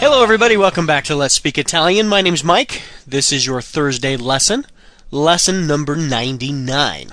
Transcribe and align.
Hello, 0.00 0.22
everybody. 0.22 0.58
Welcome 0.58 0.86
back 0.86 1.04
to 1.04 1.16
Let's 1.16 1.34
Speak 1.34 1.56
Italian. 1.56 2.06
My 2.06 2.20
name's 2.20 2.44
Mike. 2.44 2.82
This 3.06 3.32
is 3.32 3.46
your 3.46 3.62
Thursday 3.62 4.18
lesson, 4.18 4.66
lesson 5.10 5.66
number 5.66 5.96
99. 5.96 7.12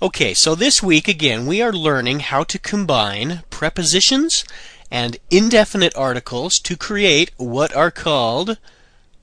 Okay, 0.00 0.34
so 0.34 0.54
this 0.54 0.84
week 0.84 1.08
again, 1.08 1.46
we 1.46 1.60
are 1.60 1.72
learning 1.72 2.20
how 2.20 2.44
to 2.44 2.58
combine 2.60 3.42
prepositions 3.50 4.44
and 4.88 5.16
indefinite 5.32 5.96
articles 5.96 6.60
to 6.60 6.76
create 6.76 7.32
what 7.36 7.74
are 7.74 7.90
called 7.90 8.56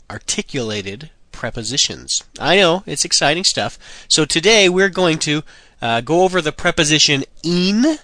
articulated 0.09 1.09
prepositions. 1.31 2.23
I 2.37 2.57
know, 2.57 2.83
it's 2.85 3.05
exciting 3.05 3.45
stuff. 3.45 3.77
So 4.09 4.25
today 4.25 4.67
we're 4.67 4.89
going 4.89 5.19
to 5.19 5.43
uh, 5.85 6.01
go 6.01 6.23
over 6.23 6.41
the 6.41 6.51
preposition 6.51 7.23
in, 7.43 7.99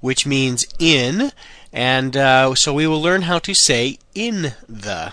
which 0.00 0.24
means 0.26 0.64
in, 0.78 1.32
and 1.72 2.16
uh, 2.16 2.54
so 2.54 2.72
we 2.72 2.86
will 2.86 3.02
learn 3.02 3.22
how 3.22 3.40
to 3.40 3.52
say 3.52 3.98
in 4.14 4.54
the. 4.68 5.12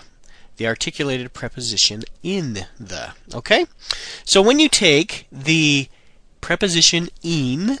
The 0.56 0.68
articulated 0.68 1.32
preposition 1.32 2.04
in 2.22 2.66
the. 2.78 3.14
Okay? 3.34 3.66
So 4.24 4.40
when 4.40 4.60
you 4.60 4.68
take 4.68 5.26
the 5.32 5.88
preposition 6.40 7.08
in 7.24 7.78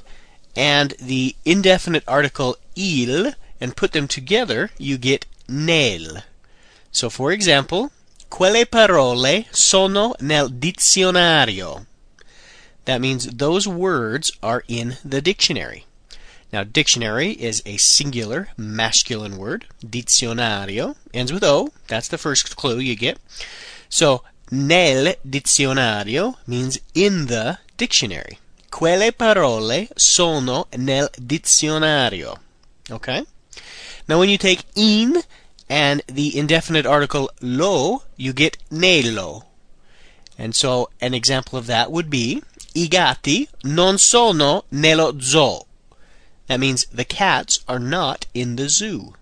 and 0.56 0.94
the 1.00 1.36
indefinite 1.44 2.02
article 2.08 2.56
il 2.74 3.34
and 3.60 3.76
put 3.76 3.92
them 3.92 4.08
together, 4.08 4.70
you 4.76 4.98
get 4.98 5.26
nel. 5.48 6.24
So 6.90 7.08
for 7.08 7.30
example, 7.30 7.92
quelle 8.28 8.66
parole 8.66 9.46
sono 9.52 10.14
nel 10.18 10.48
dizionario. 10.48 11.86
That 12.84 13.00
means 13.00 13.26
those 13.26 13.66
words 13.66 14.32
are 14.42 14.64
in 14.68 14.96
the 15.04 15.22
dictionary. 15.22 15.86
Now, 16.52 16.62
dictionary 16.62 17.30
is 17.32 17.62
a 17.66 17.78
singular 17.78 18.48
masculine 18.56 19.36
word. 19.36 19.66
Dizionario 19.84 20.94
ends 21.12 21.32
with 21.32 21.42
O. 21.42 21.70
That's 21.88 22.08
the 22.08 22.18
first 22.18 22.56
clue 22.56 22.78
you 22.78 22.94
get. 22.94 23.18
So, 23.88 24.22
nel 24.50 25.14
dizionario 25.26 26.36
means 26.46 26.78
in 26.94 27.26
the 27.26 27.58
dictionary. 27.76 28.38
Quelle 28.70 29.10
parole 29.12 29.88
sono 29.96 30.66
nel 30.76 31.08
dizionario. 31.20 32.38
Okay? 32.90 33.24
Now, 34.06 34.18
when 34.18 34.28
you 34.28 34.38
take 34.38 34.64
in 34.76 35.22
and 35.68 36.02
the 36.06 36.38
indefinite 36.38 36.86
article 36.86 37.30
lo, 37.40 38.02
you 38.16 38.32
get 38.32 38.58
nello. 38.70 39.46
And 40.38 40.54
so, 40.54 40.90
an 41.00 41.14
example 41.14 41.58
of 41.58 41.66
that 41.66 41.90
would 41.90 42.10
be 42.10 42.42
I 42.76 42.88
gatti 42.88 43.48
non 43.62 43.98
sono 43.98 44.64
nello 44.70 45.20
zoo. 45.20 45.66
That 46.46 46.58
means 46.58 46.86
the 46.86 47.04
cats 47.04 47.60
are 47.66 47.78
not 47.78 48.26
in 48.34 48.56
the 48.56 48.68
zoo. 48.68 49.14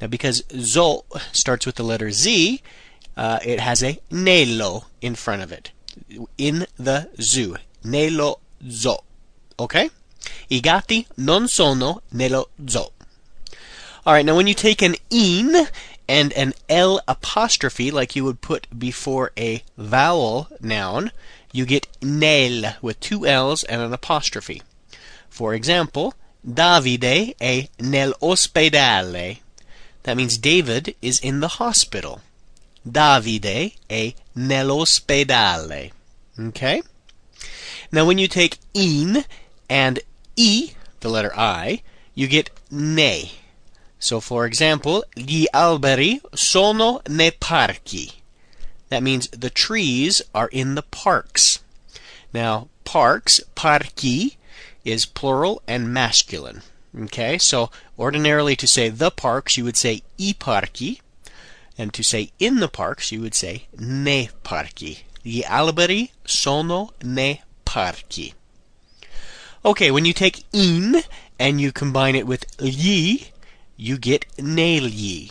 Now, 0.00 0.06
because 0.06 0.42
zoo 0.58 1.02
starts 1.32 1.66
with 1.66 1.76
the 1.76 1.82
letter 1.82 2.10
Z, 2.10 2.62
uh, 3.16 3.38
it 3.44 3.60
has 3.60 3.82
a 3.82 4.00
nello 4.10 4.86
in 5.00 5.14
front 5.14 5.42
of 5.42 5.52
it. 5.52 5.72
In 6.36 6.66
the 6.76 7.10
zoo. 7.20 7.56
Nello 7.84 8.40
zoo. 8.68 8.98
Okay? 9.58 9.90
I 10.50 10.60
gatti 10.60 11.06
non 11.16 11.48
sono 11.48 12.02
nello 12.12 12.48
zoo. 12.66 12.92
All 14.06 14.14
right, 14.14 14.24
now 14.24 14.36
when 14.36 14.46
you 14.46 14.54
take 14.54 14.80
an 14.80 14.94
in 15.10 15.68
and 16.08 16.32
an 16.32 16.54
L 16.68 17.00
apostrophe, 17.06 17.90
like 17.90 18.16
you 18.16 18.24
would 18.24 18.40
put 18.40 18.66
before 18.76 19.30
a 19.36 19.62
vowel 19.76 20.48
noun, 20.60 21.12
you 21.52 21.66
get 21.66 21.86
nel 22.02 22.74
with 22.80 22.98
two 23.00 23.26
L's 23.26 23.62
and 23.64 23.82
an 23.82 23.92
apostrophe. 23.92 24.62
For 25.28 25.54
example, 25.54 26.14
Davide 26.44 27.36
è 27.38 27.68
nell'ospedale. 27.78 29.38
That 30.04 30.16
means 30.16 30.38
David 30.38 30.94
is 31.02 31.20
in 31.20 31.40
the 31.40 31.58
hospital. 31.58 32.22
Davide 32.88 33.74
è 33.88 34.14
nell'ospedale. 34.34 35.92
Okay? 36.38 36.82
Now 37.92 38.06
when 38.06 38.18
you 38.18 38.28
take 38.28 38.58
in 38.72 39.24
and 39.68 40.00
e, 40.36 40.72
the 41.00 41.08
letter 41.08 41.32
I, 41.36 41.82
you 42.14 42.26
get 42.28 42.50
nei. 42.70 43.32
So 43.98 44.20
for 44.20 44.46
example, 44.46 45.04
gli 45.14 45.46
alberi 45.52 46.20
sono 46.34 47.00
nei 47.08 47.32
parchi. 47.32 48.12
That 48.88 49.02
means 49.02 49.28
the 49.28 49.50
trees 49.50 50.22
are 50.34 50.48
in 50.48 50.74
the 50.74 50.82
parks. 50.82 51.60
Now, 52.32 52.68
parks, 52.84 53.40
parchi, 53.54 54.36
is 54.84 55.04
plural 55.04 55.62
and 55.66 55.92
masculine. 55.92 56.62
Okay, 56.98 57.38
so 57.38 57.70
ordinarily 57.98 58.56
to 58.56 58.66
say 58.66 58.88
the 58.88 59.10
parks, 59.10 59.56
you 59.56 59.64
would 59.64 59.76
say 59.76 60.02
i 60.18 60.34
parchi, 60.38 61.00
and 61.76 61.92
to 61.92 62.02
say 62.02 62.32
in 62.38 62.60
the 62.60 62.68
parks, 62.68 63.12
you 63.12 63.20
would 63.20 63.34
say 63.34 63.66
nei 63.78 64.30
parchi. 64.42 65.00
Gli 65.22 65.42
alberi 65.42 66.10
sono 66.24 66.92
nei 67.02 67.42
parchi. 67.66 68.32
Okay, 69.64 69.90
when 69.90 70.04
you 70.04 70.12
take 70.12 70.44
in 70.52 71.02
and 71.38 71.60
you 71.60 71.72
combine 71.72 72.14
it 72.14 72.26
with 72.26 72.46
gli, 72.58 73.26
you 73.78 73.96
get 73.96 74.26
negli. 74.36 75.30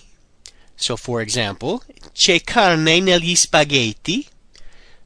So, 0.76 0.96
for 0.96 1.22
example, 1.22 1.84
c'è 2.14 2.42
carne 2.44 3.00
negli 3.00 3.36
spaghetti? 3.36 4.28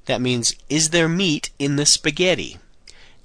That 0.06 0.22
means, 0.22 0.56
is 0.70 0.90
there 0.90 1.10
meat 1.10 1.50
in 1.58 1.76
the 1.76 1.86
spaghetti? 1.86 2.58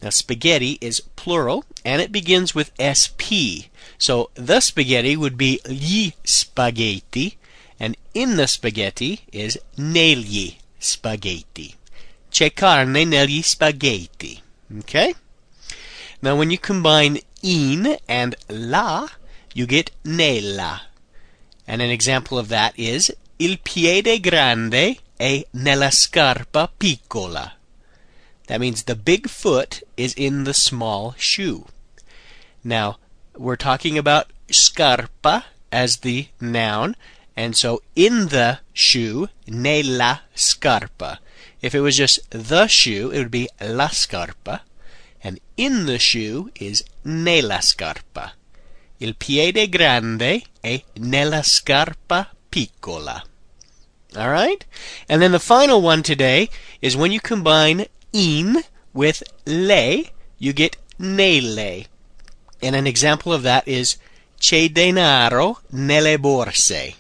Now, 0.03 0.10
spaghetti 0.10 0.78
is 0.81 1.00
plural 1.16 1.65
and 1.84 2.00
it 2.00 2.10
begins 2.10 2.55
with 2.55 2.72
SP. 2.78 3.69
So, 3.99 4.31
the 4.34 4.60
spaghetti 4.60 5.16
would 5.16 5.37
be 5.37 5.60
gli 5.66 6.12
spaghetti, 6.25 7.37
and 7.78 7.97
in 8.15 8.37
the 8.37 8.47
spaghetti 8.47 9.21
is 9.32 9.59
negli 9.76 10.56
spaghetti. 10.78 11.75
C'è 12.31 12.53
carne 12.53 13.05
negli 13.05 13.43
spaghetti. 13.43 14.41
Okay? 14.78 15.15
Now, 16.21 16.37
when 16.37 16.50
you 16.50 16.59
combine 16.59 17.21
in 17.43 17.97
and 18.09 18.34
la, 18.49 19.09
you 19.56 19.67
get 19.67 19.91
nella. 20.05 20.83
And 21.67 21.81
an 21.81 21.89
example 21.89 22.39
of 22.39 22.49
that 22.49 22.75
is 22.77 23.11
il 23.39 23.59
piede 23.59 24.21
grande 24.21 24.99
è 25.19 25.47
nella 25.53 25.91
scarpa 25.91 26.69
piccola. 26.69 27.55
That 28.49 28.61
means 28.61 28.84
the 28.84 28.94
big 28.94 29.28
foot 29.28 29.83
is 29.97 30.12
in 30.15 30.44
the 30.44 30.53
small 30.53 31.15
shoe. 31.17 31.65
Now, 32.62 32.99
we're 33.34 33.56
talking 33.56 33.97
about 33.97 34.27
scarpa 34.50 35.47
as 35.73 35.99
the 35.99 36.28
noun, 36.38 36.94
and 37.34 37.56
so 37.56 37.83
in 37.94 38.28
the 38.28 38.61
shoe, 38.75 39.28
nella 39.47 40.23
scarpa. 40.34 41.19
If 41.62 41.75
it 41.75 41.81
was 41.81 41.97
just 41.97 42.21
the 42.31 42.67
shoe, 42.67 43.11
it 43.11 43.19
would 43.19 43.31
be 43.31 43.49
la 43.61 43.88
scarpa, 43.88 44.61
and 45.25 45.41
in 45.56 45.87
the 45.87 45.99
shoe 45.99 46.50
is 46.61 46.84
nella 47.05 47.62
scarpa. 47.62 48.34
Il 48.99 49.15
piede 49.15 49.69
grande 49.69 50.43
è 50.61 50.83
nella 51.01 51.43
scarpa 51.43 52.31
piccola. 52.49 53.23
All 54.15 54.31
right? 54.31 54.65
And 55.09 55.21
then 55.21 55.33
the 55.33 55.39
final 55.39 55.83
one 55.83 56.03
today 56.03 56.49
is 56.81 56.97
when 56.97 57.12
you 57.12 57.21
combine 57.21 57.87
in 58.12 58.62
with 58.95 59.23
le, 59.45 60.05
you 60.39 60.53
get 60.55 60.77
nelle. 60.99 61.85
And 62.62 62.75
an 62.75 62.87
example 62.87 63.33
of 63.33 63.43
that 63.43 63.69
is 63.69 63.99
c'è 64.41 64.73
denaro 64.73 65.59
nelle 65.71 66.19
borse. 66.19 66.95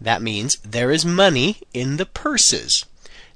That 0.00 0.22
means 0.22 0.58
there 0.62 0.90
is 0.90 1.04
money 1.04 1.58
in 1.72 1.96
the 1.96 2.06
purses. 2.06 2.84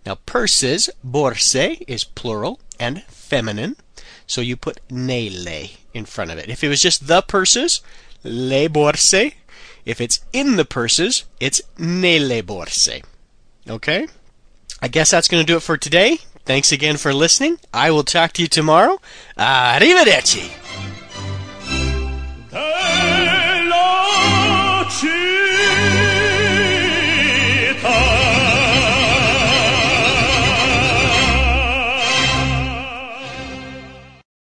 Now, 0.05 0.17
purses, 0.27 0.91
borse, 1.03 1.81
is 1.87 2.05
plural 2.05 2.61
and 2.79 3.03
feminine, 3.05 3.77
so 4.33 4.41
you 4.41 4.57
put 4.57 4.81
nelle 4.91 5.69
in 5.93 6.07
front 6.07 6.31
of 6.31 6.39
it. 6.39 6.49
If 6.49 6.65
it 6.65 6.69
was 6.69 6.81
just 6.81 7.07
the 7.07 7.21
purses, 7.21 7.83
le 8.25 8.67
borse. 8.67 9.35
If 9.85 10.01
it's 10.01 10.21
in 10.33 10.57
the 10.57 10.65
purses, 10.65 11.25
it's 11.39 11.61
nelle 11.77 12.41
borse. 12.41 13.03
Okay? 13.69 14.09
I 14.81 14.89
guess 14.89 15.11
that's 15.11 15.29
going 15.29 15.43
to 15.45 15.53
do 15.53 15.59
it 15.59 15.63
for 15.63 15.77
today. 15.77 16.21
Thanks 16.47 16.73
again 16.73 16.97
for 16.97 17.13
listening. 17.13 17.59
I 17.75 17.91
will 17.91 18.05
talk 18.05 18.33
to 18.33 18.43
you 18.43 18.49
tomorrow. 18.49 19.03
Arrivederci! 19.37 20.62